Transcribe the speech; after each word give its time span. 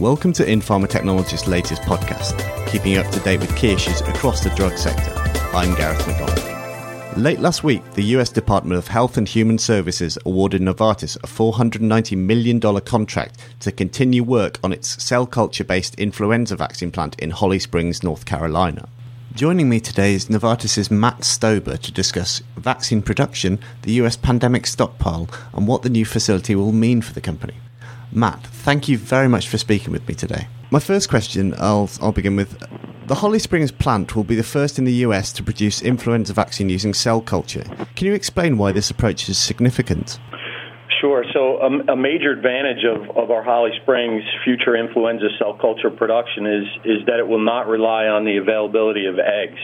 Welcome 0.00 0.32
to 0.34 0.44
Inpharma 0.44 0.88
Technologist's 0.88 1.48
latest 1.48 1.82
podcast, 1.82 2.38
keeping 2.68 2.92
you 2.92 3.00
up 3.00 3.10
to 3.10 3.18
date 3.18 3.40
with 3.40 3.56
key 3.56 3.72
issues 3.72 4.00
across 4.02 4.44
the 4.44 4.50
drug 4.50 4.78
sector. 4.78 5.12
I'm 5.52 5.74
Gareth 5.74 6.06
McDonald. 6.06 7.18
Late 7.18 7.40
last 7.40 7.64
week, 7.64 7.82
the 7.94 8.04
US 8.14 8.30
Department 8.30 8.78
of 8.78 8.86
Health 8.86 9.16
and 9.16 9.26
Human 9.26 9.58
Services 9.58 10.16
awarded 10.24 10.62
Novartis 10.62 11.16
a 11.16 11.26
$490 11.26 12.16
million 12.16 12.60
contract 12.82 13.40
to 13.58 13.72
continue 13.72 14.22
work 14.22 14.60
on 14.62 14.72
its 14.72 15.02
cell 15.02 15.26
culture 15.26 15.64
based 15.64 15.96
influenza 15.96 16.54
vaccine 16.54 16.92
plant 16.92 17.18
in 17.18 17.30
Holly 17.30 17.58
Springs, 17.58 18.04
North 18.04 18.24
Carolina. 18.24 18.88
Joining 19.34 19.68
me 19.68 19.80
today 19.80 20.14
is 20.14 20.26
Novartis's 20.26 20.92
Matt 20.92 21.22
Stober 21.22 21.76
to 21.76 21.90
discuss 21.90 22.40
vaccine 22.56 23.02
production, 23.02 23.58
the 23.82 23.94
US 23.94 24.16
pandemic 24.16 24.68
stockpile, 24.68 25.28
and 25.52 25.66
what 25.66 25.82
the 25.82 25.90
new 25.90 26.04
facility 26.04 26.54
will 26.54 26.70
mean 26.70 27.02
for 27.02 27.14
the 27.14 27.20
company. 27.20 27.54
Matt, 28.12 28.46
thank 28.46 28.88
you 28.88 28.98
very 28.98 29.28
much 29.28 29.48
for 29.48 29.58
speaking 29.58 29.92
with 29.92 30.06
me 30.08 30.14
today. 30.14 30.48
My 30.70 30.80
first 30.80 31.08
question, 31.08 31.54
I'll, 31.58 31.90
I'll 32.00 32.12
begin 32.12 32.36
with 32.36 32.58
the 33.06 33.14
Holly 33.14 33.38
Springs 33.38 33.72
plant 33.72 34.14
will 34.14 34.22
be 34.22 34.34
the 34.34 34.42
first 34.42 34.78
in 34.78 34.84
the 34.84 34.92
US 35.06 35.32
to 35.32 35.42
produce 35.42 35.80
influenza 35.80 36.34
vaccine 36.34 36.68
using 36.68 36.92
cell 36.92 37.22
culture. 37.22 37.64
Can 37.96 38.06
you 38.06 38.12
explain 38.12 38.58
why 38.58 38.72
this 38.72 38.90
approach 38.90 39.30
is 39.30 39.38
significant? 39.38 40.20
Sure. 41.00 41.24
So, 41.32 41.62
um, 41.62 41.88
a 41.88 41.96
major 41.96 42.32
advantage 42.32 42.84
of, 42.84 43.16
of 43.16 43.30
our 43.30 43.42
Holly 43.42 43.70
Springs 43.80 44.22
future 44.44 44.76
influenza 44.76 45.28
cell 45.38 45.54
culture 45.54 45.90
production 45.90 46.44
is 46.44 46.64
is 46.84 47.06
that 47.06 47.18
it 47.18 47.26
will 47.26 47.42
not 47.42 47.66
rely 47.66 48.06
on 48.06 48.24
the 48.24 48.36
availability 48.36 49.06
of 49.06 49.18
eggs 49.18 49.60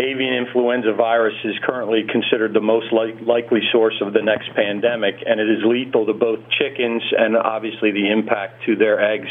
avian 0.00 0.34
influenza 0.34 0.92
virus 0.92 1.34
is 1.44 1.54
currently 1.62 2.04
considered 2.08 2.54
the 2.54 2.60
most 2.60 2.92
li- 2.92 3.14
likely 3.24 3.60
source 3.70 3.94
of 4.00 4.12
the 4.12 4.22
next 4.22 4.48
pandemic, 4.56 5.16
and 5.26 5.40
it 5.40 5.48
is 5.48 5.60
lethal 5.64 6.06
to 6.06 6.14
both 6.14 6.40
chickens 6.58 7.02
and 7.16 7.36
obviously 7.36 7.92
the 7.92 8.10
impact 8.10 8.64
to 8.64 8.76
their 8.76 9.00
eggs 9.00 9.28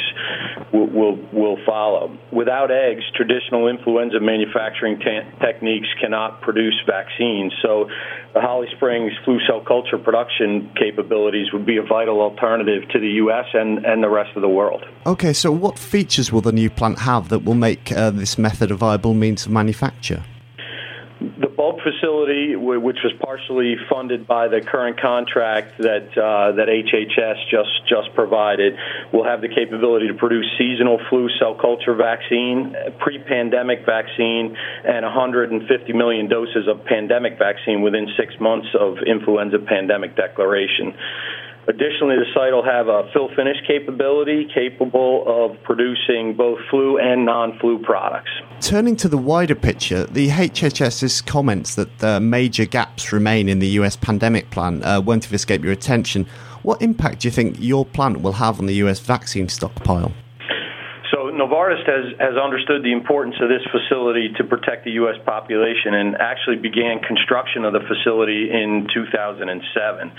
will 0.72 0.88
will, 0.88 1.18
will 1.34 1.58
follow. 1.66 2.16
Without 2.32 2.72
eggs, 2.72 3.04
traditional 3.16 3.68
influenza 3.68 4.20
manufacturing 4.20 5.00
techniques 5.00 5.88
cannot 6.00 6.42
produce 6.42 6.80
vaccines. 6.86 7.54
So, 7.62 7.90
the 8.34 8.42
Holly 8.42 8.68
Springs 8.76 9.12
flu 9.26 9.40
cell 9.48 9.62
culture 9.66 9.98
production 9.98 10.72
capabilities 10.78 11.52
would 11.52 11.66
be 11.66 11.78
a 11.78 11.84
vital 11.84 12.22
alternative 12.22 12.88
to 12.90 13.00
the 13.00 13.10
U.S. 13.24 13.46
and, 13.54 13.86
and 13.86 14.04
the 14.04 14.10
rest 14.10 14.36
of 14.36 14.42
the 14.42 14.50
world. 14.50 14.84
Okay, 15.06 15.34
so 15.34 15.52
what 15.52 15.80
features 15.80 16.32
will 16.32 16.42
the 16.42 16.52
new 16.52 16.70
plant 16.70 17.00
have 17.00 17.30
that 17.30 17.40
will 17.40 17.56
make 17.56 17.92
uh, 17.92 18.12
this 18.12 18.38
method 18.38 18.70
a 18.72 18.76
viable 18.76 19.14
means 19.14 19.46
of 19.46 19.52
manufacture? 19.52 20.24
The 21.20 21.52
bulk 21.52 21.82
facility, 21.84 22.56
which 22.56 23.00
was 23.04 23.12
partially 23.20 23.76
funded 23.90 24.26
by 24.26 24.48
the 24.48 24.62
current 24.62 25.02
contract 25.02 25.78
that 25.80 26.16
uh, 26.16 26.56
that 26.56 26.68
HHS 26.72 27.36
just 27.52 27.76
just 27.90 28.16
provided, 28.16 28.78
will 29.12 29.26
have 29.26 29.42
the 29.42 29.50
capability 29.50 30.08
to 30.08 30.14
produce 30.14 30.48
seasonal 30.58 30.98
flu 31.10 31.28
cell 31.38 31.56
culture 31.56 31.94
vaccine, 31.94 32.74
pre-pandemic 33.00 33.86
vaccine, 33.86 34.56
and 34.88 35.04
150 35.04 35.60
million 35.92 36.30
doses 36.30 36.70
of 36.70 36.86
pandemic 36.86 37.38
vaccine 37.38 37.82
within 37.82 38.08
six 38.16 38.40
months 38.40 38.70
of 38.80 39.00
influenza 39.06 39.60
pandemic 39.60 40.16
declaration. 40.16 40.96
Additionally, 41.70 42.16
the 42.16 42.26
site 42.34 42.52
will 42.52 42.66
have 42.66 42.88
a 42.88 43.08
fill 43.14 43.30
finish 43.36 43.58
capability 43.68 44.48
capable 44.52 45.24
of 45.28 45.56
producing 45.62 46.34
both 46.36 46.58
flu 46.68 46.98
and 46.98 47.28
non 47.28 47.60
flu 47.60 47.78
products. 47.78 48.32
Turning 48.60 48.96
to 48.96 49.08
the 49.08 49.20
wider 49.20 49.54
picture, 49.54 50.06
the 50.06 50.30
HHS's 50.30 51.22
comments 51.22 51.76
that 51.76 52.04
uh, 52.04 52.20
major 52.20 52.66
gaps 52.66 53.14
remain 53.14 53.48
in 53.48 53.60
the 53.60 53.68
US 53.82 53.96
pandemic 53.96 54.50
plan 54.50 54.84
uh, 54.84 55.00
won't 55.00 55.26
have 55.26 55.34
escaped 55.34 55.64
your 55.64 55.72
attention. 55.72 56.26
What 56.64 56.82
impact 56.82 57.22
do 57.22 57.28
you 57.28 57.32
think 57.32 57.58
your 57.60 57.86
plant 57.86 58.22
will 58.22 58.42
have 58.42 58.60
on 58.60 58.66
the 58.66 58.76
US 58.86 59.00
vaccine 59.00 59.48
stockpile? 59.48 60.12
So 61.12 61.30
Novartis 61.30 61.86
has, 61.86 62.18
has 62.20 62.36
understood 62.36 62.84
the 62.84 62.94
importance 62.94 63.36
of 63.42 63.50
this 63.50 63.62
facility 63.72 64.30
to 64.38 64.44
protect 64.44 64.86
the 64.86 64.92
U.S. 65.06 65.18
population 65.24 65.94
and 65.94 66.16
actually 66.16 66.58
began 66.58 67.00
construction 67.00 67.64
of 67.64 67.74
the 67.74 67.82
facility 67.82 68.50
in 68.50 68.88
2007 68.92 70.12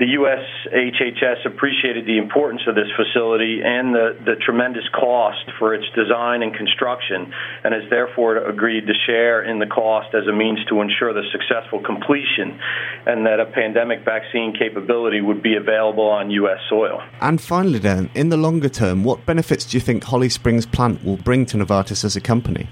the 0.00 0.16
U.S. 0.16 0.40
HHS 0.72 1.44
appreciated 1.44 2.06
the 2.06 2.16
importance 2.16 2.62
of 2.66 2.74
this 2.74 2.88
facility 2.96 3.60
and 3.62 3.94
the, 3.94 4.16
the 4.24 4.34
tremendous 4.40 4.88
cost 4.98 5.44
for 5.58 5.74
its 5.74 5.84
design 5.94 6.42
and 6.42 6.56
construction, 6.56 7.30
and 7.62 7.74
has 7.74 7.84
therefore 7.90 8.38
agreed 8.38 8.86
to 8.86 8.94
share 9.06 9.44
in 9.44 9.58
the 9.58 9.66
cost 9.66 10.14
as 10.14 10.26
a 10.26 10.32
means 10.32 10.58
to 10.70 10.80
ensure 10.80 11.12
the 11.12 11.28
successful 11.30 11.80
completion 11.84 12.58
and 13.04 13.26
that 13.26 13.40
a 13.40 13.44
pandemic 13.44 14.02
vaccine 14.02 14.56
capability 14.58 15.20
would 15.20 15.42
be 15.42 15.54
available 15.54 16.08
on 16.08 16.30
U.S. 16.30 16.60
soil. 16.70 17.02
And 17.20 17.38
finally, 17.38 17.78
then, 17.78 18.08
in 18.14 18.30
the 18.30 18.38
longer 18.38 18.70
term, 18.70 19.04
what 19.04 19.26
benefits 19.26 19.66
do 19.66 19.76
you 19.76 19.82
think 19.82 20.04
Holly 20.04 20.30
Springs 20.30 20.64
plant 20.64 21.04
will 21.04 21.18
bring 21.18 21.44
to 21.46 21.58
Novartis 21.58 22.04
as 22.04 22.16
a 22.16 22.22
company? 22.22 22.68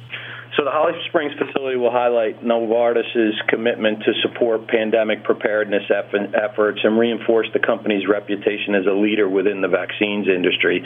So 0.58 0.64
the 0.64 0.74
Holly 0.74 0.98
Springs 1.06 1.30
facility 1.38 1.78
will 1.78 1.94
highlight 1.94 2.42
Novartis's 2.42 3.38
commitment 3.46 4.02
to 4.02 4.12
support 4.26 4.66
pandemic 4.66 5.22
preparedness 5.22 5.84
efforts 5.86 6.80
and 6.82 6.98
reinforce 6.98 7.46
the 7.54 7.60
company's 7.60 8.08
reputation 8.10 8.74
as 8.74 8.84
a 8.84 8.92
leader 8.92 9.28
within 9.28 9.60
the 9.60 9.68
vaccines 9.68 10.26
industry. 10.26 10.82